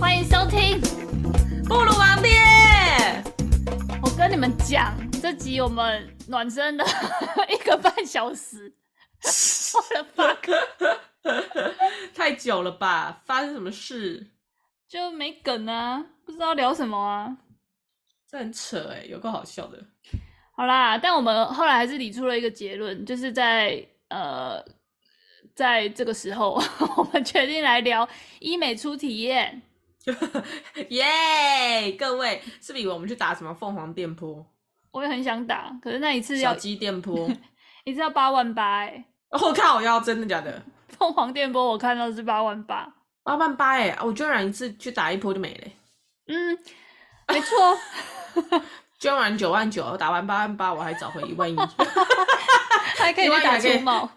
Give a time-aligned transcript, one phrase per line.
[0.00, 0.80] 欢迎收听
[1.68, 2.30] 《布鲁王爹》。
[4.02, 6.84] 我跟你们讲，这集我们暖身了
[7.50, 8.74] 一个半小时。
[9.74, 11.74] 我的 fuck，
[12.14, 13.22] 太久了吧？
[13.26, 14.30] 发生什么事？
[14.88, 17.36] 就没梗啊，不知道聊什么啊。
[18.30, 19.84] 这很扯哎，有够好笑的。
[20.58, 24.60] 好啦，但我们后来还是理出了一个结论，就是在呃，
[25.54, 26.60] 在这个时候，
[26.98, 28.08] 我们决定来聊
[28.40, 29.62] 医美初体验。
[30.90, 31.96] 耶！Yeah!
[31.96, 34.44] 各位是不是以为我们去打什么凤凰电波？
[34.90, 37.30] 我也很想打，可是那一次要小鸡电波，
[37.84, 39.04] 一次要八万八哎！
[39.30, 40.60] 我靠，我要真的假的？
[40.88, 43.96] 凤凰电波我看到是八万八，八万八哎！
[44.02, 45.68] 我居然一次去打一波就没了。
[46.26, 46.58] 嗯，
[47.28, 47.56] 没错，
[48.98, 51.56] 捐完九万九，打完八万八，我还找回一万一，
[52.98, 54.10] 还可以去打除毛。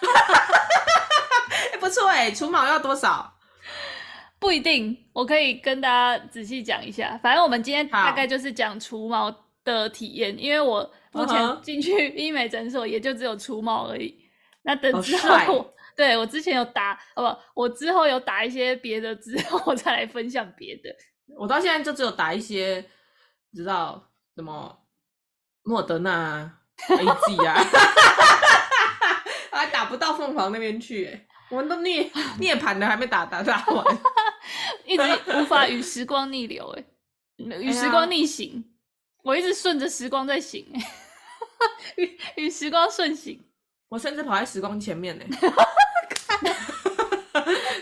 [1.72, 3.32] 哎，不错哎，除毛要多少？
[4.40, 7.18] 不一定，我可以跟大家仔细讲一下。
[7.22, 14.14] 反正我们今天大概就是讲除毛的体验，因为我目前进去 医美诊所也就只有除毛而已。
[14.62, 15.46] 那等之后，帅
[15.96, 20.90] 对我之前有打，哦不，我之后有打一些别的之后，我再来分享别的。
[21.38, 22.84] 我到现在就只有打一些，
[23.52, 24.04] 你知道
[24.36, 24.78] 什么
[25.62, 27.54] 莫德纳、 A G 啊，
[29.52, 31.26] 还打不到凤凰那边去。
[31.50, 32.10] 我们都涅
[32.40, 33.84] 涅槃了，还没打打打完。
[34.84, 36.84] 一直无法与时光逆流，哎，
[37.36, 40.80] 与时光逆行，哎、我一直顺着时光在行，哎，
[41.96, 43.42] 与与时光顺行，
[43.88, 45.24] 我甚至跑在时光前面呢。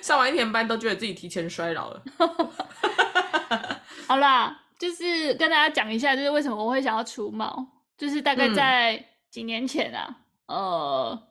[0.02, 2.02] 上完一天班都觉得自己提前衰老了。
[4.06, 7.64] 好啦，就是跟大家讲一下，就是为什么我会想要除毛，
[7.96, 11.28] 就是大概在几年前啊，嗯、呃，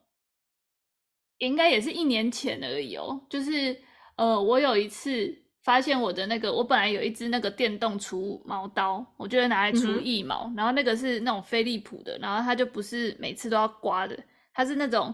[1.39, 3.77] 应该也是一年前而已哦，就是
[4.15, 5.39] 呃，我有一次。
[5.63, 14.17] 发现我的那个，我本来有一支那个电动除毛刀，我就会拿来除腋毛，嗯、然后那个是那种飞利浦的，然后它就不是每次都要刮的，
[14.55, 15.13] 它是那种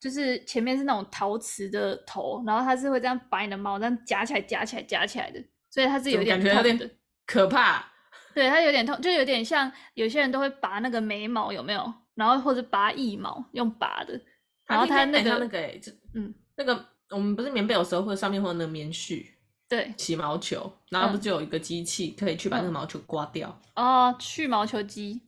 [0.00, 5.40] 就是前面是那种陶瓷的头，然后它是会这样把你的毛这样夹起来、夹起来、夹起来的，
[5.70, 6.90] 所以它是有点痛的，感觉有点
[7.26, 7.84] 可怕。
[8.34, 11.92] 对，它有点痛，就有点像有些人都会拔那个眉毛，有没有？
[12.14, 14.20] 然后或者拔腋毛用拔的，
[14.66, 15.80] 然后它那个那个哎，
[16.14, 19.26] 嗯，那个我们不是棉被有时候会上面会有那个棉絮。
[19.66, 23.58] 对，起毛球，然后不就有一个机器可以去把那个毛球刮掉？
[23.74, 25.20] 嗯、哦，去毛球机，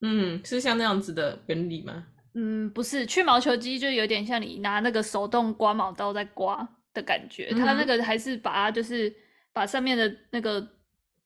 [0.00, 2.06] 嗯，是像那样子的原理吗？
[2.34, 9.12] 嗯，不是，去毛球机就有点像你拿那个手动刮毛刀在刮的感觉，嗯、它那个还是把它就是
[9.52, 10.64] 把上面的那个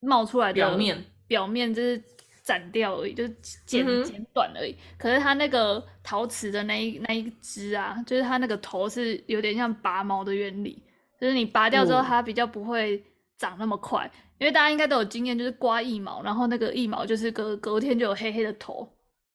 [0.04, 2.02] 冒出来的表面表面就是
[2.42, 4.76] 斩掉而已，就是剪、嗯、剪短而已。
[4.98, 10.82] 可是它那个陶瓷的那一那一只啊，就是它那个头是有点像拔毛的原理。
[11.20, 13.02] 就是你拔掉之后，它比较不会
[13.38, 18.86] 长那么快，哦、因为大家应该都有经验，就是刮腋毛，然后那个腋毛就是隔隔天就有黑黑的头，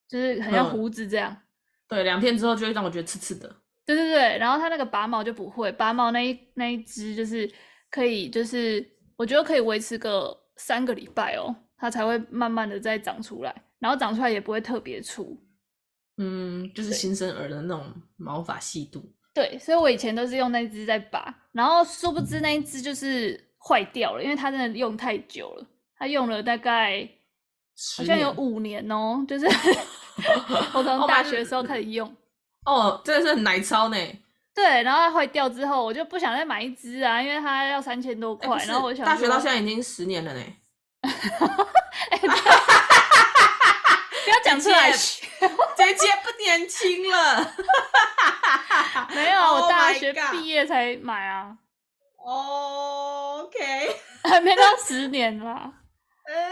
[0.07, 1.35] 就是很像胡子这样。
[1.87, 3.49] 对，两天之后就会让我觉得刺刺的。
[3.87, 7.49] 对对对，然后它那个拔毛就不会，拔毛那一那一只就是
[7.89, 15.35] 可以，就是我觉得可以维持个三个礼拜哦，它才会慢慢的再长出来，然后长出来也不会特别粗。
[16.17, 19.01] 嗯，就是新生儿的那种毛发细度。
[19.33, 25.65] 对，所以我以前都是用那支在拔，然后殊不知那一支就是坏掉了，因为它真的用太久了，
[25.97, 27.09] 它用了大概
[27.97, 29.45] 好像有五年哦、就是
[30.75, 32.13] 我从大学的时候开始用。
[32.65, 33.95] 哦，真的是很奶超呢。
[34.61, 40.39] 对，然后它坏掉之后，我就不想再买一只啊，因为它要三千多块，欸、然后我想大学到现在已经十年了呢。
[41.01, 42.17] 欸
[44.21, 47.53] 不要讲出来， 姐姐不年轻了。
[49.15, 51.55] 没有，我大学毕业才买啊。
[52.17, 53.57] OK，
[54.23, 55.71] 还没到十年啦。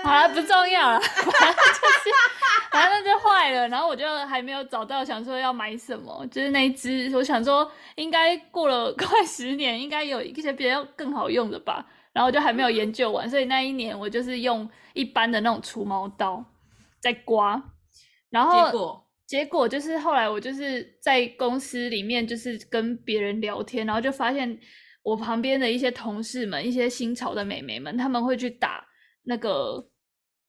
[0.04, 2.10] 好了，不重要了， 反正就是，
[2.72, 3.68] 反正就坏了。
[3.68, 7.10] 然后我就还没有找到，想说要买什么，就是那一只。
[7.16, 11.86] 我想说，应该过了快十年，应该有一些比较更好用的吧。
[12.14, 16.44] 然后我就还没有研究完，所以那一年我就是用一般的那种除毛刀。
[17.00, 17.62] 在刮，
[18.32, 24.60] 然后结果结果就是后来我就是在公司里面就是跟别人聊天，然后就发现
[25.04, 28.84] 我旁边的一些同事们，一些新潮的美眉们，他们会去打
[29.28, 29.86] 那个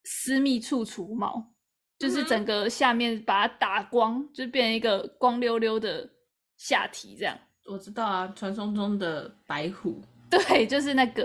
[0.05, 1.51] 私密处除毛，
[1.99, 6.09] 就是整个下面把它打光，就变成一个光溜溜的
[6.57, 7.37] 下体这样。
[7.65, 11.23] 我知道啊，传说中的白虎， 对，就是那个。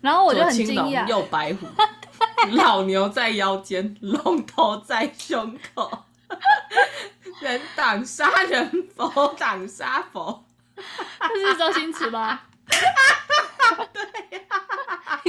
[0.00, 1.66] 然然后我就很惊讶，又白虎。
[2.56, 6.04] 老牛在腰间，龙头在胸口。
[7.42, 10.44] 人挡杀人，佛挡杀佛。
[10.76, 12.40] 这是周星驰吗？
[13.92, 15.20] 对呀、啊，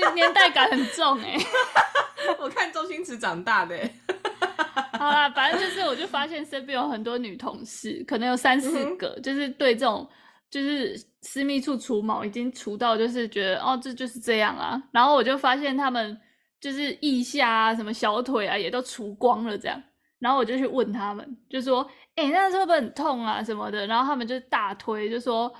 [0.00, 1.36] 那年代感很重哎。
[2.38, 3.78] 我看周星驰长大的。
[4.98, 10.08] 好啦，反正就是，我就发现身边有很多女同事，可能有三四个，嗯、就是对这种
[10.50, 14.82] 就是私密处除毛已经除到，就是觉得哦，这就是这样啊。
[14.92, 16.18] 然后我就发现他们
[16.60, 19.82] 就是腋下啊，什么小腿啊，也都除光了这样。
[20.20, 21.82] 然后我就去问他们，就说
[22.16, 25.52] ：“哎、欸，那会不会很痛啊什么的？”然后他们就大推，就说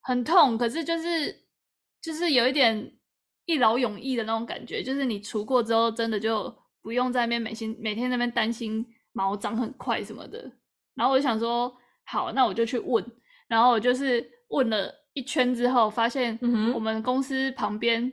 [0.00, 1.34] 很痛，可是就是
[2.00, 2.90] 就是有一点
[3.48, 10.52] 一劳永逸的那种感觉，就是你除过之后，真的就不用在那边每天每天那边担心毛长很快什么的。
[10.94, 11.74] 然后我就想说，
[12.04, 13.02] 好，那我就去问。
[13.48, 16.38] 然后我就是问了一圈之后，发现
[16.74, 18.12] 我们公司旁边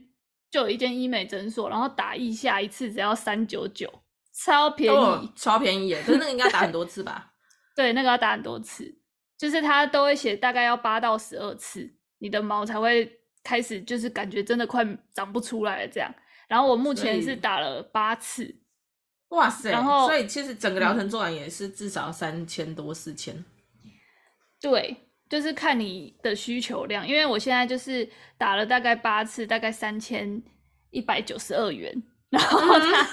[0.50, 3.92] 就有一间医美诊所，然后打一下一次只要三九九。
[4.34, 6.02] 超便宜，哦、超便宜耶！
[6.06, 7.34] 可是那个应该打很多次吧？
[7.76, 8.98] 对，那个要打很多次，
[9.38, 11.90] 就是他都会写大概要八到十二次，
[12.20, 13.10] 你的毛才会
[13.46, 14.84] 开始就是感觉真的快
[15.14, 16.14] 长不出来了这样。
[16.48, 18.54] 然后我目前是打了八次，
[19.30, 19.72] 哇塞！
[19.72, 23.46] 然后所以其实整个疗程做完也是至少三千多四千。
[24.60, 24.96] 对，
[25.30, 30.42] 就是看你的需求量，因为我现在就是打了大概八次，大概三千
[30.90, 32.04] 一百九十二元。
[32.30, 33.04] 然后它，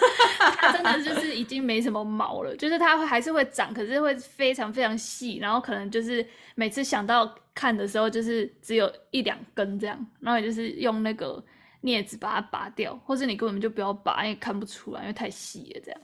[0.56, 11.42] 它真的就是已经没什么毛了，就是它还是会长，可是会非常非常细，然后可能就是每次想到看的时候，就是只有一两根这样，然后也就是用那个
[11.82, 16.00] 镊子把它拔掉，或是你根本就不要拔，因为看不出来，因为太细了这样。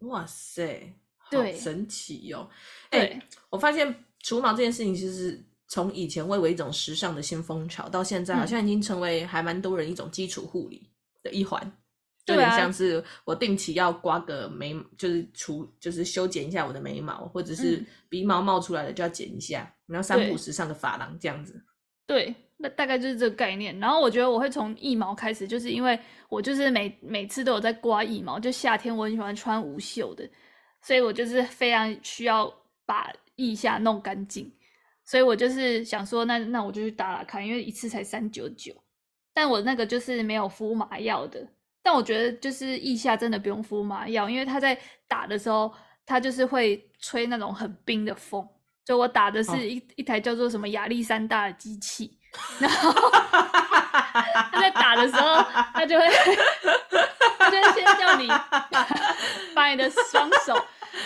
[0.00, 0.94] 哇塞，
[1.30, 2.48] 对，好神奇哟！
[2.90, 10.90] 哎、欸，我发现除毛这件事情，其实从以前蔚为一种时尚的新风潮，到现在好像已经成为还蛮多人一种基础护理
[11.22, 11.72] 的一环。
[12.24, 21.60] 就有点像是我定期要刮个眉，就是除，就是修剪一下我的眉毛，或者是鼻毛冒出来了就要剪一下，然后三不时上个发廊这样子。
[22.06, 23.76] 对，那大概就是这个概念。
[23.80, 25.98] 然后我觉得我会从腋毛开始，就是因为
[26.28, 30.28] 我就是每每次都有在刮腋毛，就夏天我很喜欢穿无袖的，
[30.80, 32.52] 所以我就是非常需要
[32.86, 34.48] 把腋下弄干净，
[35.04, 38.72] 所以我就是想说那，那那我就去打打看，因为一次才三九九，
[39.34, 41.48] 但我那个就是没有敷麻药的。
[41.82, 45.72] 但我觉得就是腋下真的不用敷麻药，因为他在打的时候，
[46.06, 48.46] 他就是会吹那种很冰的风。
[48.84, 52.18] 就我打的是一、哦、一台叫做什么亚历山大的机器，
[52.58, 52.92] 然后
[54.50, 55.42] 他在打的时候，
[55.72, 56.06] 他就会，
[57.38, 58.28] 他就会先叫你
[59.54, 60.54] 把你的双手。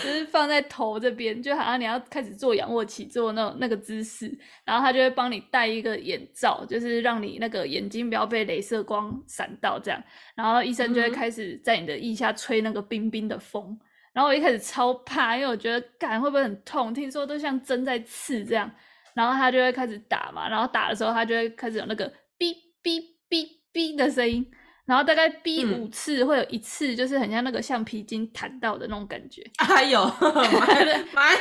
[0.02, 4.26] 就是放在头这边，就好像你要开始做仰卧起坐那种那个姿势，
[4.64, 10.02] 然后他就会帮你戴一个眼罩，就是让你那个眼睛不要被镭射光闪到这样。
[10.34, 13.64] 然后医生就会开始在你的腋下吹那个冰冰的风。
[13.70, 13.78] 嗯、
[14.12, 16.92] 然后我一开始超怕，因为我觉得感会不会很痛？
[16.94, 18.70] 听说都像针在刺这样。
[19.14, 22.06] 然后他就会开始打嘛，然后打的时候他就会开始有那个
[22.38, 24.46] 哔哔哔哔的声音。
[24.86, 29.44] 然后大概逼五次，会有一次就是很像那个橡皮筋弹到的那种感觉。
[29.58, 31.38] 还有，蛮蛮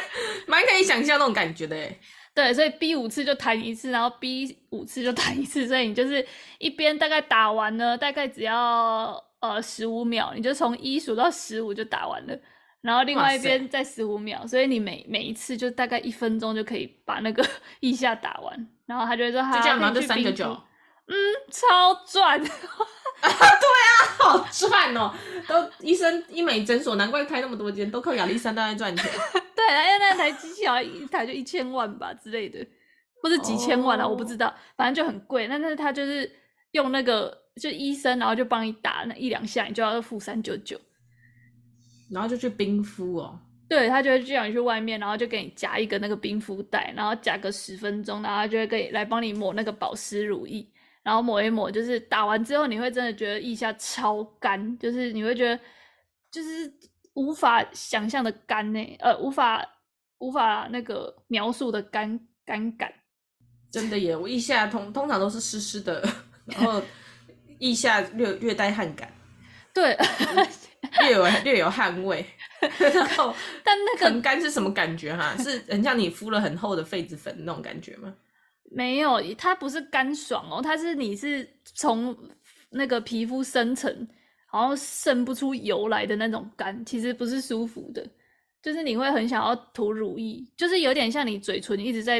[0.48, 2.00] 蛮可以想象那种感觉的诶。
[2.34, 6.26] 对，所以逼五次就弹一次，然后逼五次就弹一次，所以你就是
[6.58, 12.38] 一边大概打完呢，大概只要呃十五秒，你就从一数到十五就打完了，
[12.82, 17.46] 然后另外一边再十五秒，所以你每每一次就大概一分钟就可以把那个
[17.80, 18.68] 一下打完。
[18.86, 19.92] 然后他就说，就这样吗？
[19.92, 20.46] 就三个九。
[21.08, 21.16] 嗯，
[21.52, 22.44] 超赚。
[24.98, 25.14] 哦！
[25.48, 29.06] 都医生医美诊所，难怪开那么多间，都靠亚历山大在赚钱。
[29.56, 32.66] 对，因为那台机器好像一台就一千万吧之类的，
[33.24, 35.48] 或者几千万啊，我不知道，反正就很贵。
[35.48, 36.30] 但是他就是
[36.72, 40.80] 用那个，就医生，然后就帮你打那一两下，你就要付三九九，
[42.12, 43.40] 然后就去冰敷哦。
[43.68, 50.64] 对，他就会叫你去外面，然后就给你夹一个那个冰敷袋，然后夹个十分钟，然后他就会给你来帮你抹那个保湿乳液。
[51.06, 55.60] 然后抹一抹，就是打完之后，你会真的觉得腋下超干，就是你会觉得
[56.32, 56.74] 就是
[57.14, 59.64] 无法想象的干呢，呃，无法
[60.18, 62.92] 无法那个描述的干干感。
[63.70, 66.02] 真的耶，我腋下通通常都是湿湿的，
[66.46, 66.82] 然后
[67.60, 69.08] 腋下略略带汗感，
[69.72, 69.96] 对，
[71.02, 72.26] 略有略有汗味。
[72.80, 75.36] 然后，但那个很干是什么感觉哈？
[75.38, 78.12] 是很像你敷了很厚的痱子粉那种感觉吗？
[78.76, 82.14] 没有，它不是干爽哦，它是你是从
[82.70, 83.90] 那个皮肤深层，
[84.52, 88.06] 然后渗不出油来的那种干，其实不是舒服的，
[88.62, 92.20] 就是你会很想要涂乳液，就是有点像你嘴唇一直在，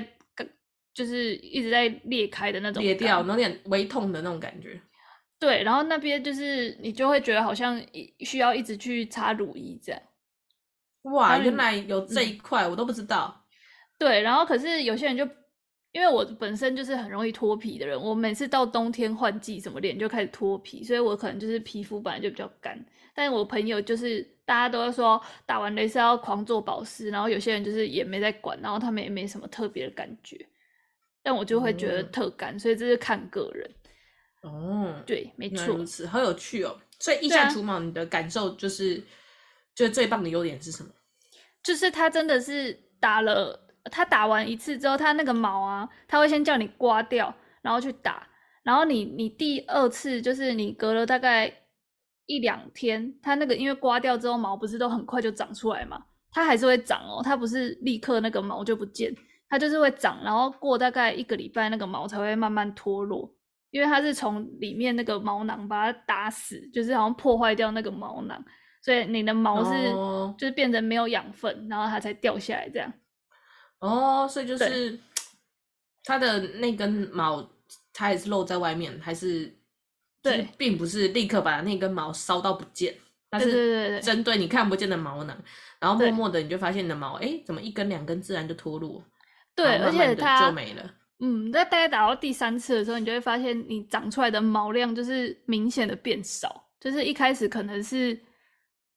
[0.94, 4.82] 就是一直在裂开的那种，裂掉，有点微痛的那种感觉。
[5.38, 7.78] 对，然后那边就是你就会觉得好像
[8.20, 10.02] 需要一直去擦乳液这样。
[11.02, 13.46] 哇，原来有这一块，嗯，我都不知道。
[14.00, 15.28] 对，然后可是有些人就。
[15.96, 22.78] 因为我本身就是很容易脱皮的人，我每次到冬天换季，什么脸就开始脱皮，所以我可能就是皮肤本来就比较干。
[23.14, 30.38] 但是我朋友就是大家都说打完镭射要狂做保湿，然后有些人就是也没在管，然后他们也没什么特别的感觉，
[31.24, 33.72] 但我就会觉得特干，嗯、所以这是看个人。
[34.42, 36.78] 哦，对，没错，如此，好有趣哦。
[37.00, 39.02] 所以腋下除毛，你的感受就是，
[39.74, 40.90] 就是最棒的优点是什么？
[41.64, 43.62] 就是它真的是打了。
[43.92, 48.28] 他打完一次之后，他那个毛啊，他会先叫你刮掉，然后去打，
[48.64, 51.52] 然后你你第二次就是你隔了大概
[52.26, 59.14] 一两天，它那个因为刮掉之后毛不是都很快就长出来嘛，它还是会长哦，它不是立刻那个毛就不见，
[59.48, 63.32] 它就是会长，然后过大概一个礼拜那个毛才会慢慢脱落，
[63.70, 68.44] 因为它是从里面那个毛囊把它打死，就是好像破坏掉那个毛囊，
[68.82, 70.36] 所以你的毛是、oh.
[70.38, 72.92] 就是变成没有养分，然后它才掉下来这样。
[73.86, 75.00] 哦，所以就是
[76.04, 77.48] 它的那根毛，
[77.94, 79.54] 它也是露在外面，还是
[80.22, 82.96] 对，并不是立刻把那根毛烧到不见，
[83.30, 85.38] 它是针对你看不见的毛囊，
[85.80, 89.04] 然后默默的你就发现你的毛，哎、欸，怎么一根两根自然就脱落，
[89.56, 90.92] 对，慢慢的就没了。
[91.20, 98.20] 嗯，那大概打到第三次的时候，你就会发现你长出来的毛量就是明显的变少，就是一开始可能是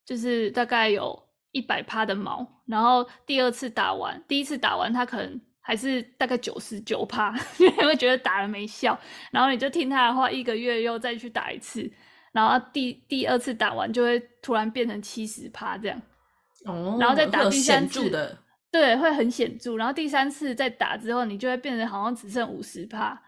[0.04, 1.27] 就是大概有。
[1.52, 8.99] 一百趴的毛，然后第二次打完，第一次打完，它可能还是大概九十九趴， 因为觉得打了没效，
[9.31, 11.90] 然后你就听他的话，一个月又再去打一次，
[12.33, 16.00] 然后第第二次打完就会突然变成七十趴这样，
[16.67, 18.38] 哦，然后再打第三次的，
[18.71, 23.19] 对，会很显著，然后第三次再打之后，你就会变成好像只剩五十趴，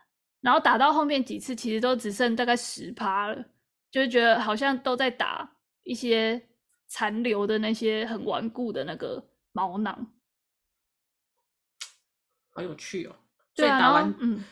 [0.42, 3.46] 然后打到后面几次其实都只剩大概十趴了，
[3.90, 5.50] 就会觉得好像都在打
[5.84, 6.42] 一些。
[6.92, 10.12] 残留的那些很顽固的那个毛囊，
[12.50, 13.14] 好有趣哦！
[13.54, 14.44] 所以打完，嗯，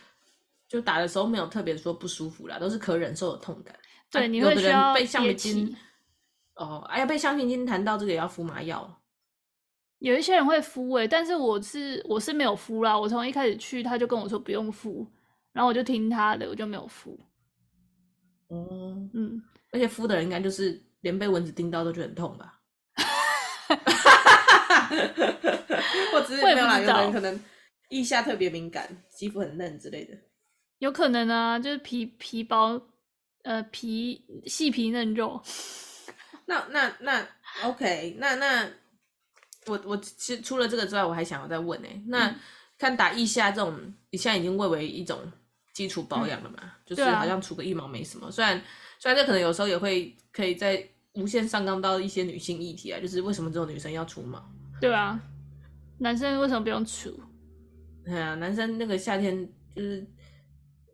[0.68, 3.76] 就打的时候没有特别说不舒服啦，都是可忍受的痛感。
[4.08, 5.76] 对，啊、你会需要被橡皮筋
[6.54, 9.02] 哦，哎呀，被橡皮筋弹到这个也要敷麻药。
[9.98, 12.96] 有一些人会敷诶、欸，但是我是我是没有敷啦。
[12.96, 15.04] 我从一开始去他就跟我说不用敷，
[15.50, 17.18] 然后我就听他的，我就没有敷。
[18.46, 19.42] 哦，嗯，
[19.72, 20.80] 而且敷的人应该就是。
[21.00, 22.54] 连被蚊子叮到都觉得很痛吧？
[26.14, 27.38] 我只是没有啦，有人可能
[27.90, 30.16] 腋下特别敏感，肌肤很嫩之类的。
[30.78, 32.80] 有可能啊，就是皮皮薄，
[33.42, 35.40] 呃，皮细皮嫩肉。
[36.46, 37.28] 那那那
[37.64, 38.68] ，OK，那那
[39.66, 42.02] 我我其实除了这个之外，我还想要再问呢、欸。
[42.06, 42.36] 那、嗯、
[42.78, 45.20] 看打腋下这种，你现在已经归为一种
[45.74, 46.70] 基础保养了嘛、嗯？
[46.86, 48.60] 就是好像除个腋毛没什么，啊、虽然。
[49.00, 54.40] 虽然这可能有时候也会可以在无限上纲到一些女性议题啊，就是为什么这种女生要除毛？
[54.80, 55.20] 对啊，
[55.98, 57.12] 男生为什么不用除？
[58.04, 60.06] 对啊，男生那个夏天就是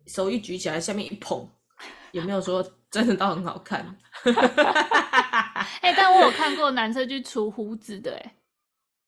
[0.06, 1.46] 手一举起来，下面一捧，
[2.10, 3.84] 也没有说真的到很好看。
[4.24, 8.36] 哎、欸，但我有看过男生去除胡子的，哎，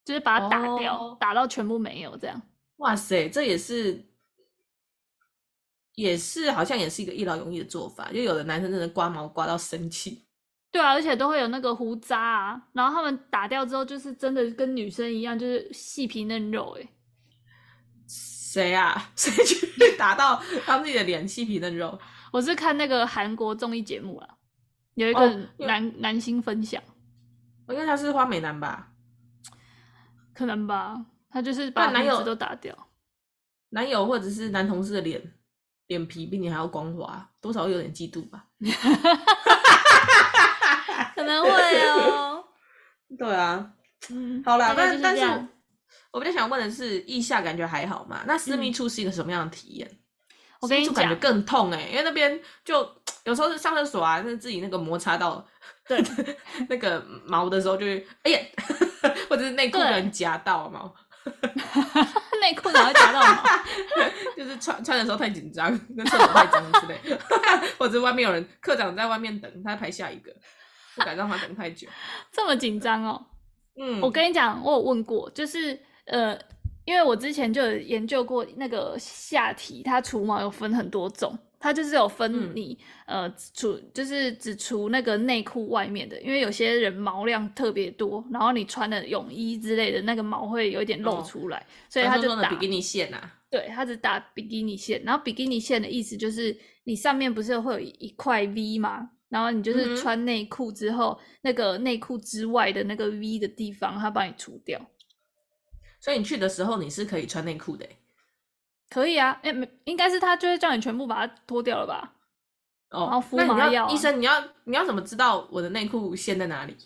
[0.04, 2.42] 就是把它打掉、哦，打到全部没有这样。
[2.76, 4.04] 哇塞，这也是。
[5.94, 8.12] 也是，好像也是一个一劳永逸的做法。
[8.12, 10.25] 就有的男生真的刮毛刮到生气，
[10.76, 12.62] 对啊，而且都会有那个胡渣啊。
[12.74, 16.76] 然后他们打掉之后，就是真的跟女生一样，就是细皮嫩肉。
[16.78, 16.86] 哎，
[18.06, 19.08] 谁啊？
[19.16, 21.98] 谁去打到他自己的脸细皮嫩肉？
[22.30, 24.28] 我是看那个韩国综艺节目啊，
[24.96, 26.82] 有一个男、哦、男星分享。
[27.66, 28.92] 我觉得他是花美男吧？
[30.34, 31.06] 可能吧。
[31.30, 32.88] 他就是把男友都打掉，
[33.70, 35.32] 男友或者是男同事的脸。
[35.88, 38.44] 脸皮比你还要光滑，多少会有点嫉妒吧？
[41.26, 42.44] 可能会哦。
[43.18, 43.72] 对啊，
[44.10, 45.24] 嗯，好啦，但但是
[46.10, 48.22] 我比较想问的是，腋下感觉还好嘛？
[48.26, 49.90] 那私密处是一个什么样的体验？
[50.60, 52.88] 我跟你讲，感觉更痛哎、欸，因为那边就
[53.24, 55.46] 有时候是上厕所啊，是自己那个摩擦到
[55.86, 56.02] 对
[56.68, 58.40] 那个毛的时候就，就会哎呀，
[59.28, 60.94] 或者是内裤人夹到毛。
[62.40, 63.42] 内裤哪会夹到毛？
[64.36, 67.00] 就是穿穿的时候太紧张，跟厕所太脏之类，
[67.78, 70.32] 或者外面有人，课长在外面等，他排下一个，
[70.96, 71.86] 不敢让他等太久。
[72.32, 73.24] 这么紧张哦？
[73.78, 76.36] 嗯，我跟你讲，我有问过，就是呃，
[76.86, 93.30] 因为我之前就有研究过那个下体，它除毛有分很多种，它就是有分你、嗯、呃除就是只除那个内裤外面的，因为有些人毛量特别多，然后你穿的泳衣之类的那个毛会有一点露出来，哦、所以他就打比基尼线啊。
[93.50, 99.10] 对，他只打比基尼线，然后比基尼线的意思就是你上面不是会有一块 V 吗？
[99.28, 104.80] 然后你就是穿内裤之后，嗯、那个内裤之外的那个 V 的地方，他帮你除掉。
[106.00, 107.86] 所以你去的时候你是可以穿内裤的。
[108.88, 112.14] 可以啊，哎，没，应该是他就会叫你全部把它脱掉了吧？
[112.90, 113.92] 哦，然后敷麻药、啊。
[113.92, 116.76] 医生，你要你要怎么知道我的内裤线在哪里？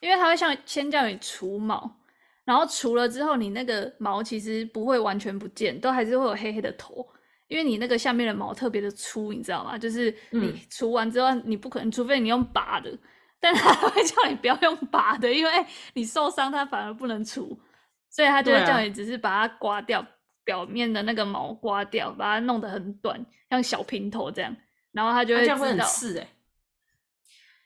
[0.00, 1.90] 因为他会像先叫你除毛，
[2.44, 7.04] 然后除了之后，你那个毛其实不会完全不见，都还是会有黑黑的头，
[7.48, 9.76] 因为你那个下面的毛特别的粗，你知道吗？
[9.76, 12.96] 就是你除完之后，你不可能，除非你用拔的，
[13.40, 15.50] 但他会叫你不要用拔的，因为
[15.94, 17.58] 你受伤，他反而不能除，
[18.08, 20.06] 所以他就会叫你只是把它刮掉。
[20.44, 24.56] 表面的那个毛刮掉，把它弄得很短，像小平头这样，
[24.92, 25.54] 然后他就会知道。
[25.54, 26.26] 这样会很刺哎，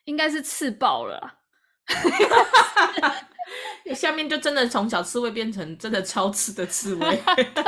[0.02, 1.38] 应该是刺爆了啦。
[3.94, 7.22] 下面就真的从小刺猬变成真的超刺的刺猬。
[7.54, 7.64] 对，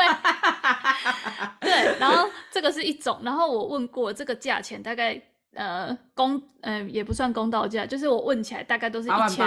[1.60, 5.20] 对，然后这个是一种，然后我问过这个价钱，大概
[5.54, 9.46] 呃公嗯、呃、也不算公道价，就是我问起来大概都是一千，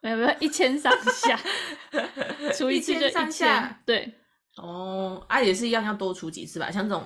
[0.00, 1.38] 没有没有一千上下，
[2.56, 4.14] 除一次就一千，一千对。
[4.56, 6.70] 哦，啊，也是一样，要多除几次吧。
[6.70, 7.02] 像这种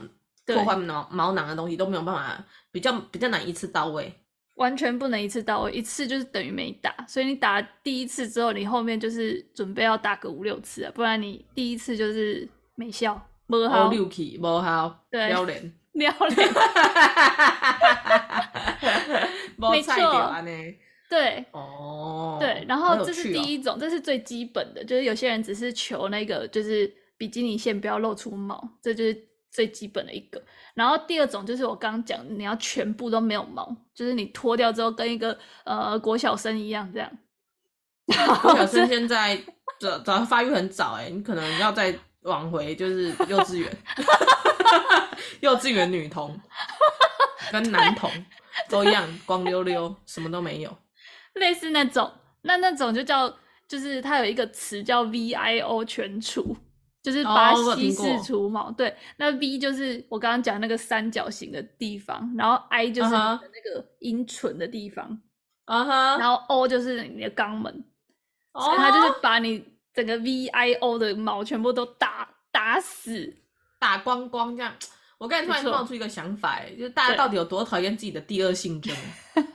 [0.47, 4.13] 破坏毛毛囊的东西都没有办法，比较比较难一次到位。
[4.57, 6.95] 完全不能一次到位，一次就是等于没打。
[7.09, 13.91] 所以你打第一次之后，你后面就是准备要打个五六次啊，不然你第一次就是没效，没好。
[13.91, 16.53] 六气没好，对， 撩脸，撩脸，
[19.57, 19.95] 没错，
[21.09, 26.93] 对，哦，对，然后这是第一种，这是最基本的，就是有些人只是求那个，就是。
[27.19, 29.26] 比基尼线不要露出毛，这就是
[29.57, 30.43] 最基本的一个。
[30.75, 37.11] 然后第二种就是我刚刚讲，你要全部都没有毛，就是你脱掉之后跟一个呃国小生一样这样。
[38.43, 39.43] 国小生现在
[39.81, 43.77] 早早发育很早哎，你可能要再往回就是幼稚园，
[45.41, 46.39] 幼稚园女童
[47.51, 48.11] 跟男童
[48.69, 50.77] 都一样光溜溜，什么都没有。
[51.33, 53.35] 类似那种，那那种就叫
[53.67, 56.55] 就是它有一个词叫 VIO 全除。
[57.07, 65.17] 就是巴西式除毛，哦、对，那 V 就是我刚刚讲那个三角形的地方，然后 I 就是你的那个阴唇的地方，
[65.67, 67.85] 啊哈，然后 O 就是你的肛门，
[68.51, 69.65] 哦、所以它就是把你
[69.95, 73.37] 整个 V I O 的毛全部都打打死，
[73.79, 74.75] 打光光这样。
[75.19, 78.93] 我刚才突然冒出一个想法，哎，就是大家到底有多讨厌自己的第二性征？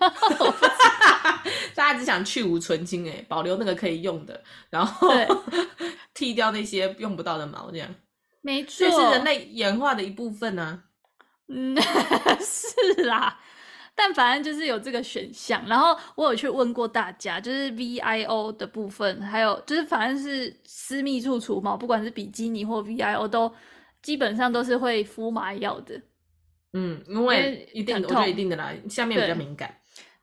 [1.81, 4.39] 大家只想去无存菁，哎，保留那个可以用的，
[4.69, 5.09] 然后
[6.13, 7.89] 剃掉那些用不到的毛，这样。
[8.41, 10.83] 没错，这是人类演化的一部分呢、啊。
[11.47, 11.75] 嗯，
[12.39, 13.39] 是啦，
[13.95, 15.65] 但反正就是有这个选项。
[15.67, 23.51] 然后我有去问过大家，就是 VIO 的部分，还有就是反正是私密处除毛，不管是比基尼或 VIO 都。
[24.03, 26.01] 基本上都是会敷麻药的，
[26.73, 29.71] 嗯，因为一定，我觉得一定的啦，下面比较敏感。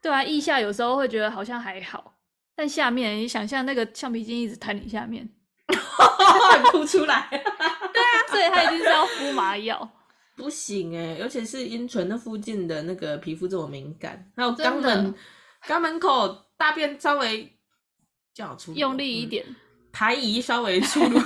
[0.00, 2.14] 对啊，腋下有时候会觉得好像还好，
[2.54, 5.28] 但下面你想象那个橡皮筋一直弹你下面，
[6.70, 7.28] 哭出来。
[7.30, 9.88] 对啊，所以他一定是要敷麻药。
[10.36, 15.14] 不行哎、欸，尤其是阴唇那附近的那个皮肤这么敏感，还有肛门，
[15.66, 17.52] 肛门口大便稍微
[18.32, 19.56] 较粗，用力一点，嗯、
[19.90, 21.20] 排遗稍微粗鲁。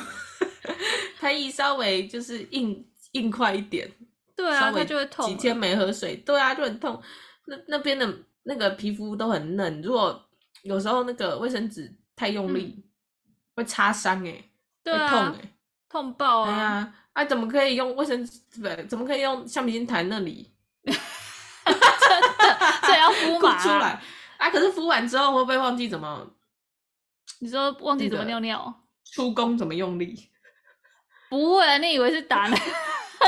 [1.21, 3.89] 胎液稍微就是硬硬快一点，
[4.35, 5.25] 对啊，它就会痛。
[5.29, 7.01] 几天没喝水，对啊，就很痛。
[7.45, 8.13] 那那边的
[8.45, 10.29] 那个皮肤都很嫩，如果
[10.63, 12.85] 有时候那个卫生纸太用力，嗯、
[13.57, 14.51] 会擦伤哎、欸，
[14.83, 15.55] 对啊、会痛哎、欸，
[15.89, 16.47] 痛爆啊！
[16.47, 18.41] 对啊，啊，怎么可以用卫生纸？
[18.61, 20.53] 不，怎么可以用橡皮筋弹那里？
[20.85, 24.01] 真的，这要敷 麻出来
[24.39, 24.51] 啊！
[24.51, 26.29] 可是敷完之后会不会忘记怎么？
[27.41, 28.83] 你说忘记怎么尿尿？
[29.05, 30.31] 出工怎么用力？
[31.29, 32.57] 不会啊，你以为是打那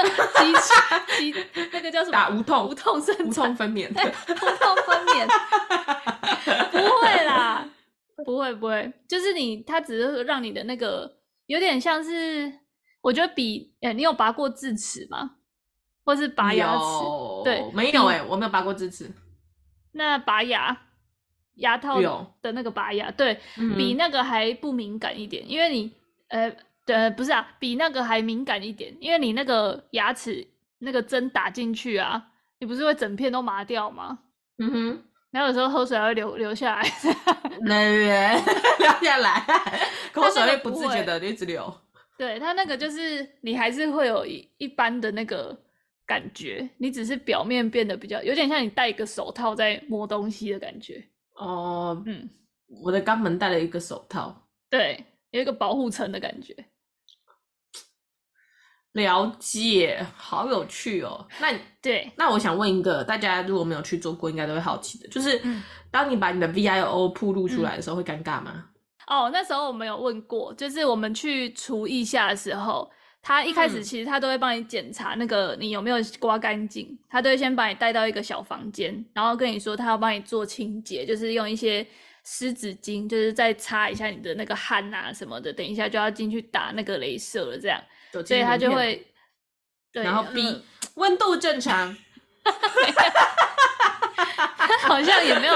[0.02, 2.12] 个机机那个叫什么？
[2.12, 5.26] 打无痛无痛生无痛分娩，无痛分娩，
[6.70, 7.68] 不会啦，
[8.24, 12.52] 不会不会，就是你，它只是让你的那个有点像是，
[13.00, 15.36] 我觉得比，哎、欸，你有拔过智齿吗？
[16.04, 16.82] 或是拔牙齿？
[17.44, 19.10] 对，没有哎、欸，我没有拔过智齿。
[19.92, 20.76] 那拔牙
[21.54, 22.00] 牙套
[22.42, 25.92] 的那个拔牙，对、嗯、比那个还不敏感一点，因为你
[26.28, 26.54] 呃。
[26.86, 30.46] 对，不是啊，比那个还敏感一点，因为你那个牙齿
[30.78, 34.18] 那个针打进去啊，你不是会整片都麻掉吗？
[34.58, 36.82] 嗯哼，然后有时候喝水还会流流下来
[38.78, 39.44] 流下来，
[40.12, 41.72] 口水会不自觉的一直流。
[42.16, 45.58] 对，它那个就是你还是会有一一般的那个
[46.06, 51.02] 感觉，你只是表面变得比较有点像你戴一个手套在摸东西的感觉。
[51.34, 52.28] 哦，嗯，
[52.84, 56.54] 我的肛门戴了一个手套，对，有一个保护层的感觉。
[58.94, 61.24] 了解，好有趣哦。
[61.40, 68.64] 那 对，那我想问一个，大家如果没有去做过，应该都会好奇的，就是、嗯、当你把你的 VIO 暴露出来的时候，会尴尬吗？
[69.06, 81.86] 哦，那时候我们有问过，就是我们去除腋下的时候，他一开始其实他都会帮你检查那个你有没有刮干净，嗯、他都会先把你带到一个小房间，然后跟你说他要帮你做清洁，就是用一些
[82.24, 87.80] 湿纸巾，就是再擦一下你的那个汗啊什么的，等一下就要进去打那个镭射了，这样。
[88.24, 89.04] 所以他就会，
[89.92, 90.62] 对，然后 B
[90.94, 91.96] 温度正常，
[94.56, 95.54] 他 好像也没有，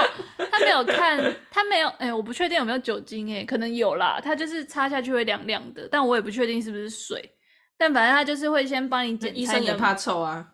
[0.51, 7.33] 他没有看，他没有，哎、欸，我不确定有没有酒精、欸，哎，可能有啦，他就是擦下去会凉凉的，但我也不确定是不是水，
[7.77, 9.17] 但反正他就是会先帮你。
[9.33, 10.45] 医生也怕臭啊，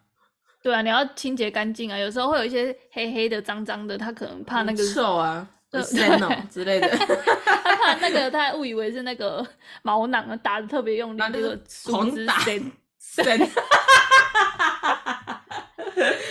[0.62, 5.48] 对啊，你要清洁干净啊，有时候会有一些黑黑的、脏脏的，他可能怕那个臭啊。
[5.84, 9.46] 三哦 之类的，他怕那个，他误以为是那个
[9.82, 12.38] 毛囊啊，打的特别用力，那个狂打，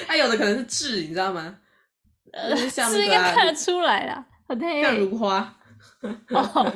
[0.07, 1.55] 他有的可能是痣，你知道吗？
[2.31, 4.25] 呃，是应该看得出来啦，
[4.81, 5.55] 像如花。
[6.29, 6.73] 哦，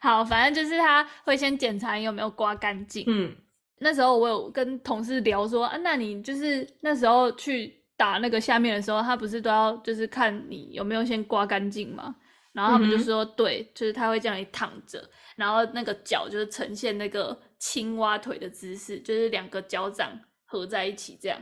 [0.00, 3.04] 好，反正就是他会先检查你有没有刮干净。
[3.06, 3.36] 嗯，
[3.78, 7.81] 那时候我有跟同事聊说，啊，那你就是那时候去。
[7.96, 12.16] 打那个下面的时候，他不是都要就是看你有没有先刮干净吗？
[12.52, 15.02] 然后他们就说，嗯、对，就是他会叫你躺着，
[15.36, 20.10] 然后那个脚就是呈现那个青蛙腿的姿势，就是两个脚掌
[20.44, 21.38] 合在一起这样。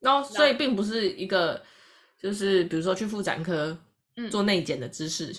[0.00, 1.62] 然后，所以并不是一个
[2.18, 3.78] 就是比如说去妇产科
[4.30, 5.26] 做内检的姿势。
[5.26, 5.36] 嗯，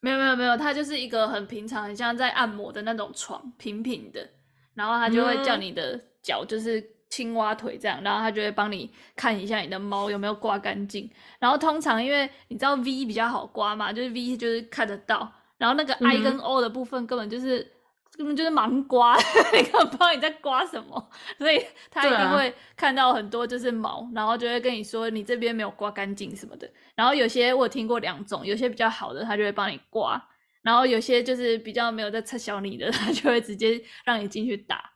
[0.00, 4.26] 没有没有没有，它就是一个很平常，很像在按摩的那种床，平平的，
[4.74, 6.82] 然后他就会叫你的脚就是。
[7.10, 11.10] 青蛙腿这样，然后他就会帮你看一下你的毛有没有刮干净。
[11.38, 19.16] 然后通常因为你知道 V 比较好刮嘛，就是 V 就是看得到，然后那个 I 跟 O 的部分根本就是、嗯、根本就是盲刮，
[19.52, 26.70] 你根本不知道你在刮什么，所以他一定会看到很多就是毛，啊、然后就会跟你说你这边没有刮干净什么的。
[26.94, 30.22] 然后有些我听过两种，有些比较好的他就会帮你刮，
[30.62, 34.92] 然后有些就是比较没有在测小你的，他就会直接让你进去打。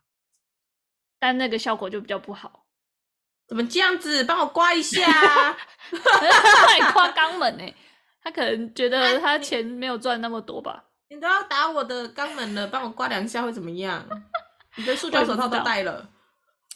[1.22, 2.64] 但那个效果就比较不好，
[3.46, 4.24] 怎么这样子？
[4.24, 7.74] 帮我刮一下，帮 你刮肛门呢？
[8.24, 10.82] 他可能觉得他钱没有赚那么多吧？
[11.10, 14.04] 你都要打我的肛门了，帮我刮两下会怎么样？
[14.74, 16.10] 你的塑胶手套都戴了，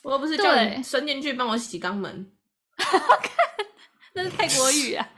[0.04, 2.30] 我又不是叫你伸进去帮我洗肛门，
[4.14, 5.08] 那是泰国语啊！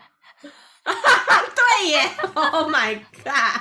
[0.89, 3.61] 对耶，Oh my god！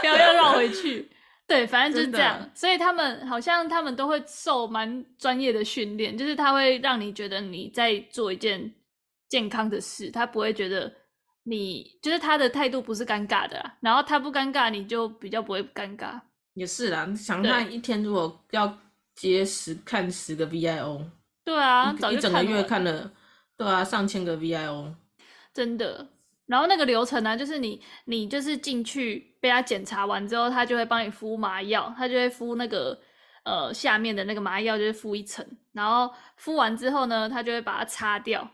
[0.00, 1.08] 不要要绕回去。
[1.46, 8.74] 对，反正就是这样，所以他们好像他们都会受蛮专业的训练，就是他会让你觉得你在做一件
[9.28, 10.92] 健康的事，他不会觉得
[11.44, 16.20] 你就是他的态度不是尴尬的啦，然后他不尴尬，你就比较不会尴尬。
[16.54, 18.76] 也是啦，想看一天如果要
[19.14, 21.04] 接十看十个 VIO，
[21.44, 23.12] 对啊，一，一整个月看了，
[23.56, 24.92] 对啊，上千个 VIO，
[25.54, 26.08] 真的。
[26.46, 32.98] 然后那个流程呢，就是你你就是进去被他检查完之后，他就会帮你敷麻药，他就会敷那个
[33.44, 35.44] 呃下面的那个麻药，就是敷一层。
[35.72, 38.48] 然后敷完之后呢，他就会把它擦掉。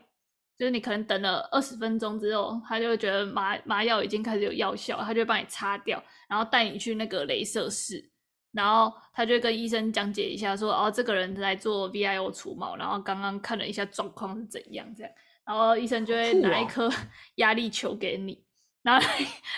[0.55, 8.07] 就是你可能等了二十分钟之后，他就会觉得麻麻药已经开始有药效，他就帮你擦掉，然后带你去那个镭射室，
[8.51, 15.11] 然后他就跟医生讲解一下说，哦，这个人在做 VIO 除毛，然后刚刚看了一下状况是怎样这样。
[15.45, 16.89] 然后医生就会拿一颗
[17.35, 18.41] 压力球给你，哦、
[18.83, 19.07] 然后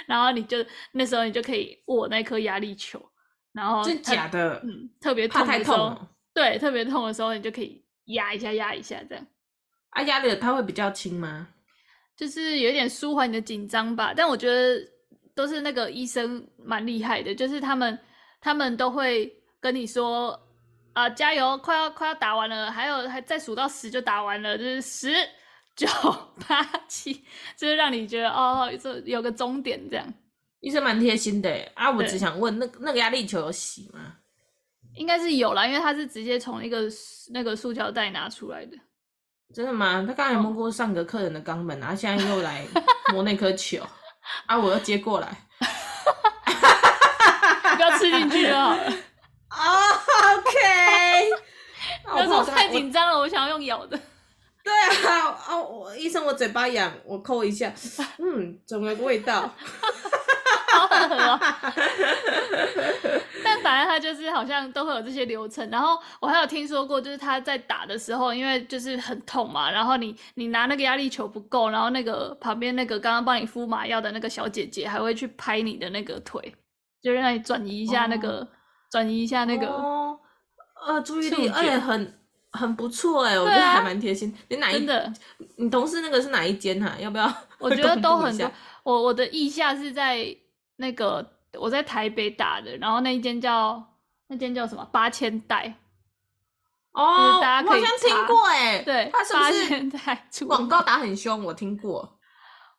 [0.07, 0.57] 然后你就
[0.93, 2.99] 那时候你就可以握那颗压力球，
[3.53, 9.27] 然后真假的，嗯，特别痛的时候，痛对，特别痛的时候你就可以压一下压一下这样。
[9.91, 11.47] 啊，压力它会比较轻吗？
[12.17, 14.79] 就是有点舒缓你的紧张吧，但我觉得
[15.35, 17.99] 都是那个医生蛮厉害的，就是他们
[18.41, 20.31] 他们都会跟你说
[20.93, 25.13] 啊、呃，加油，快要快要打完了，还有还再数到十就打完了，就是十。
[25.75, 25.87] 九
[26.47, 27.25] 八七，
[27.57, 30.13] 就是让你觉得哦，这有个终点这样。
[30.61, 31.91] 医生蛮贴心的啊！
[31.91, 34.13] 我只想问，那那个压力球有洗吗？
[34.95, 36.83] 应该是有啦，因为它是直接从一个
[37.33, 38.77] 那个塑胶袋拿出来的。
[39.53, 40.05] 真的吗？
[40.07, 42.65] 他刚才摸过上个客人的肛门，然后、哦、现在又来
[43.11, 43.85] 摸那颗球
[44.47, 44.57] 啊！
[44.57, 45.27] 我要接过来，
[47.75, 48.83] 不要吃进去就好了。
[49.49, 51.29] Oh, OK，
[52.17, 53.99] 有时候太紧张了，我想要用咬的。
[54.65, 54.73] 对
[55.07, 57.71] 啊，哦，我医生，我嘴巴痒，我抠一下，
[58.17, 59.41] 嗯，总有个味道，
[60.73, 61.39] 好恶哦。
[63.43, 65.69] 但反正他就是好像都会有这些流程。
[65.69, 76.55] 然后我还有听说过，就是他在打的时候，因为就是很痛嘛，然后你你拿那个压力球不够，然后那个旁边那个刚刚帮你敷麻药的那个小姐姐还会去拍你的那个腿，
[77.03, 78.47] 就让你转移一下那个
[78.89, 80.17] 转、哦、移一下那个哦，
[80.87, 82.19] 呃，注意力，而且很
[82.55, 84.33] 很不错哎，我觉得还蛮贴心。
[84.49, 85.13] 你哪一真的？
[85.57, 86.97] 你同事那个是哪一间哈、啊？
[86.99, 87.31] 要不要？
[87.59, 88.51] 我觉得 都很多。
[88.83, 90.35] 我我的意下是在
[90.77, 91.33] 那个。
[91.57, 93.81] 我在台北打的，然后那一间叫
[94.27, 95.73] 那间叫什么八千代
[96.91, 99.89] 哦，大家可以我好像听过哎，对，他是不
[100.29, 101.41] 是广告打很凶？
[101.45, 102.19] 我听过，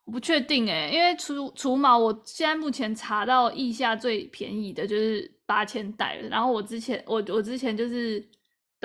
[0.04, 8.22] 我不确定哎，因为除除毛，我现在目前查到腋下最便宜的就是八千代了，然后我之前我我之前就是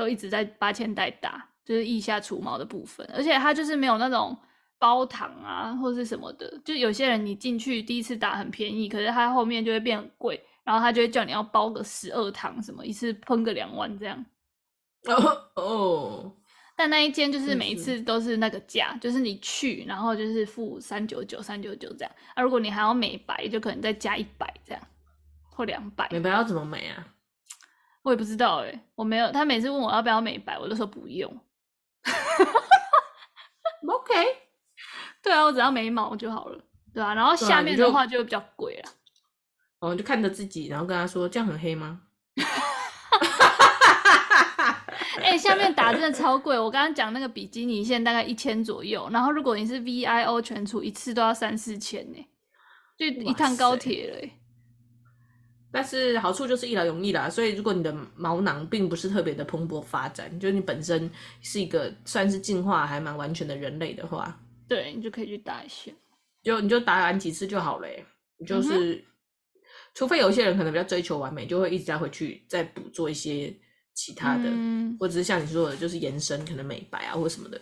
[0.01, 4.37] 都一直在八千代打，就是腋下除毛的部分，而且它就是没有那种。
[4.81, 14.25] 包糖啊，或是什么的，就有些人你进去第一次打很便宜，可是他后面就会变很贵，然后他就会叫你要包个十二糖什么，一次喷个两万这样。
[15.05, 16.35] 哦 哦，
[16.75, 22.11] 但那一间就是每一次都是那个价，就是你去，然后就是付三九九三九九这样。
[22.33, 24.81] 啊，如果你还要美白，就可能再加一百这样，
[25.51, 26.09] 或两百。
[26.09, 27.05] 美白要怎么美啊？
[28.03, 29.31] 我也不知道哎，我没有。
[29.31, 31.29] 他每次问我要不要美白，我都说不用。
[33.87, 34.25] OK。
[35.21, 36.59] 对啊，我只要眉毛就好了，
[36.93, 38.89] 对啊，然后下面的话就会比较贵了。
[39.81, 42.01] 哦，你就看着自己，然后跟他说：“这样很黑吗？”
[45.21, 46.57] 哎、 欸，下面打真的超贵。
[46.57, 52.27] 我刚刚讲那个比基尼线大概一千左右，然后如果你是 VIO 全除，一次都要三四千呢，
[52.97, 54.17] 就一趟高铁了。
[55.71, 61.09] 但是好处就是一劳永逸啦，所以如果你的毛囊并不是特别的蓬勃发展，就是你本身
[61.41, 64.37] 是一个算是进化还蛮完全的人类的话。
[64.67, 65.91] 对，你就可以去打一下，
[66.43, 67.87] 就你就打完几次就好了。
[68.37, 69.03] 你就是，嗯、
[69.93, 73.53] 除非有些人可能比较追求完美，就会一直再回去再补做一些
[73.93, 77.61] 其他的，嗯、或者是像你说的，就是延伸可能美白啊或者什么的。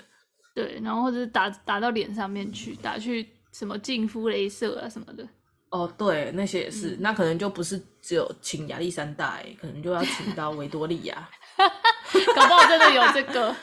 [0.56, 5.28] 对，然后或者是打打到脸上面去，打去什么净肤镭射啊什么的。
[5.70, 13.56] 哦，对，那些也是，嗯、那可能就不是只有请亚历山大，可能就要请到维多利亚， 搞不好真的有这个，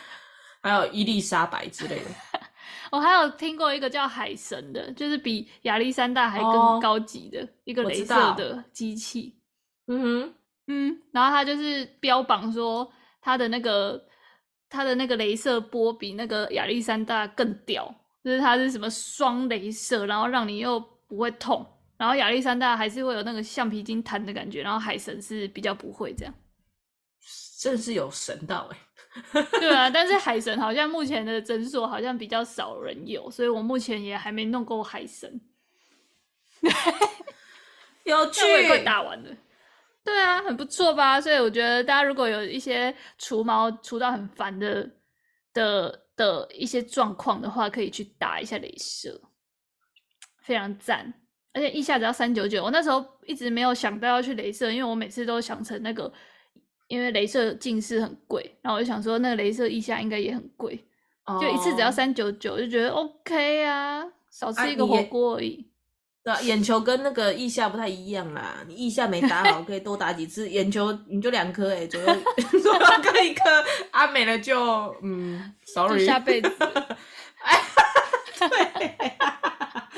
[0.63, 2.05] 还有伊丽莎白之类的。
[2.93, 9.37] 我还有听过一个叫海神的，就是比亚历山大还更高级的一个镭射的机器。
[9.89, 10.35] 嗯哼，
[10.69, 12.89] 嗯，然后他就是标榜说
[13.21, 14.01] 他的那个
[14.71, 17.93] 他的那个镭射波比那个亚历山大更屌，
[18.23, 21.67] 就是他是什么双镭射，然后让你又不会痛，
[21.97, 26.35] 然后亚历山大还是会有那个橡皮筋弹的感觉，然后海神是比较不会这样。
[27.59, 28.79] 真是有神到哎！
[29.59, 35.41] 对啊，但是海神好像目前的诊所好像比较少人有，所以我目前也还没弄过海神。
[38.05, 39.31] 有 趣，快打完了。
[40.05, 41.19] 对啊，很不错吧？
[41.21, 44.89] 所以我觉得大家如果有一些除毛除到很烦的
[45.53, 49.21] 的的一些状况的话，可以去打一下镭射，
[50.43, 51.13] 非常赞。
[51.57, 56.13] 而且一下子要三九九，我那时候一直没有想到要去镭射，因为我每次都想成那个。
[56.89, 60.87] 因为镭射近视很贵，然后我就想说，那个镭射一下应该也很贵
[61.25, 61.43] ，oh.
[61.43, 65.67] 就一次只要三九九，就觉得 OK 啊，少吃一个火锅而已。
[66.23, 72.07] 对啊，眼球跟那个腋下不太一样啦，你腋下没打好，可以多打几次，眼球你就两颗哎，左右
[72.63, 73.43] 左右各一颗，
[73.91, 74.57] 啊没了就
[75.03, 76.49] 嗯，sorry，下辈子。
[77.43, 77.61] 哎，
[78.39, 79.17] 对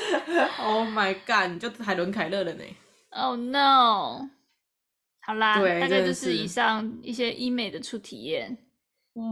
[0.58, 2.64] Oh my god，你就海伦凯勒了呢
[3.10, 4.28] ？Oh no。
[5.20, 8.56] 好啦，对大概就是以上一些医美的初体验。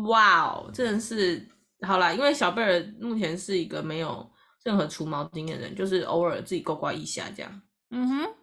[0.07, 1.49] 哇哦，真的是
[1.81, 4.31] 好啦，因为小贝尔目前是一个没有
[4.65, 7.63] 任何除毛经验的人，就是偶尔自己刮刮一下这样。
[7.91, 8.35] 嗯哼，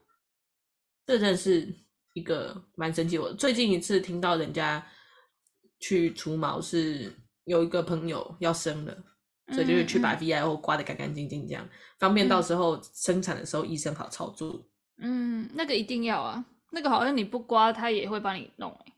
[1.05, 1.67] 这真的是
[2.13, 3.17] 一个蛮神奇。
[3.17, 4.83] 我最近一次听到人家
[5.79, 9.03] 去除毛是有一个朋友要生了，嗯、
[9.51, 14.63] 所以就是去把 VIO 刮得干干净净，这样、嗯、方便到时候生产的时候医生好操作。
[14.97, 16.43] 嗯，那个一定要啊。
[16.71, 18.93] 那个好像你不刮，他也会帮你弄欸。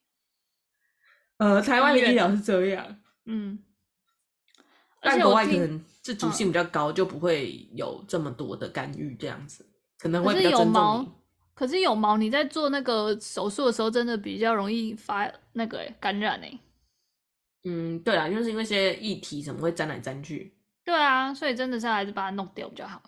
[1.38, 3.60] 呃，台湾的医疗是这样，嗯，
[5.02, 9.66] 但国外可能自主性比较高，就不会有这么多的干预，这样子
[9.98, 11.06] 可能会比较尊重你。
[11.54, 16.60] 可是有毛，可是有毛，你在做那个手术的时候，真的比较容易发那个欸，感染欸。
[17.66, 20.56] 嗯，对啊，就是因为一些议题怎么会沾来沾去。
[20.84, 23.02] 对啊，所以真的是还是把它弄掉比较好。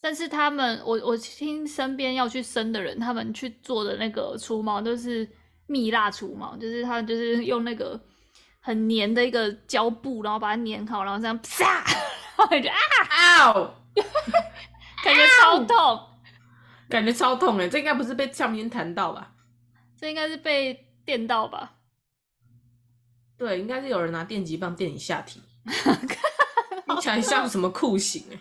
[0.00, 5.26] 但是他们，我我听身边要去生的人，他们去做的那个除毛都是
[5.66, 7.98] 蜜蜡除毛，就是他就是用那个
[8.60, 11.84] 很黏的一个胶布，然后把它粘好，然后这样啪，
[12.36, 12.76] 然后 感觉啊，
[13.08, 13.74] 啊，
[15.04, 16.06] 感觉超痛，
[16.88, 19.32] 感觉超痛哎，这应该不是被橡皮弹到吧？
[19.96, 21.76] 这应该是被电到吧？
[23.36, 25.40] 对，应该是有人拿电击棒电你下体，
[26.86, 28.38] 听起来像什么酷刑哎。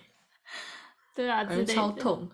[1.16, 2.30] 对啊，感觉超痛。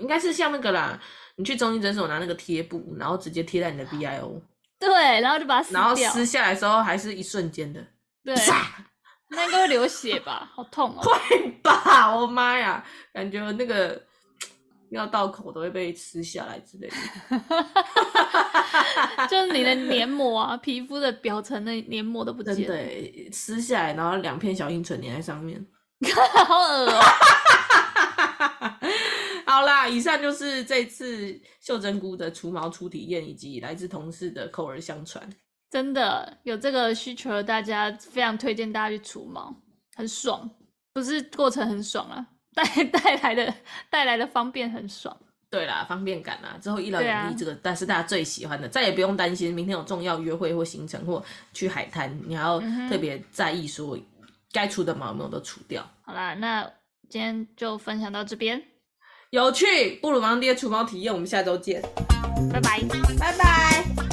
[0.00, 0.98] 应该是像那个啦，
[1.36, 4.40] 你去中医诊所拿那个贴布，然后直接贴在你的 VIO。
[4.78, 5.80] 对，然后就把它撕掉。
[5.80, 7.84] 然后撕下来的时候还是一瞬间的。
[8.24, 8.34] 对。
[9.28, 10.50] 那应该会流血吧？
[10.54, 11.02] 好痛哦、喔！
[11.02, 12.14] 会吧？
[12.14, 14.00] 我妈呀，感觉那个
[14.94, 16.94] 尿道口都会被撕下来之类的。
[19.28, 22.66] 就是你的黏膜啊，皮肤的表层的黏膜都不见了。
[22.66, 25.64] 对，撕下来，然后两片小阴唇粘在上面，
[26.46, 27.02] 好恶哦、喔！
[29.46, 35.28] 好啦，以上就是这次袖珍菇的除毛初体验，以及来自同事的口耳相传。
[35.70, 39.54] 真的有这个需求的，大家非常推荐大家去除毛，
[39.96, 40.48] 很爽，
[40.92, 43.54] 不是过程很爽啊，带带来的
[43.90, 45.16] 带来的方便很爽。
[45.50, 53.96] 对啦，方便感啊，之后一劳永逸这个，但是大家最喜欢的，再也不用担心明天有重要约会或行程或去海滩，你还要特别在意说
[54.50, 55.88] 该除的毛有没有都除掉。
[56.02, 56.68] 好啦，那
[57.08, 58.60] 今天就分享到这边，
[59.30, 61.80] 有趣，布鲁芒爹除毛体验，我们下周见，
[62.52, 62.80] 拜拜，
[63.16, 64.03] 拜拜。